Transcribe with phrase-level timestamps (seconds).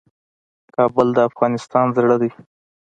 [0.75, 2.31] کابل د افغانستان زړه دی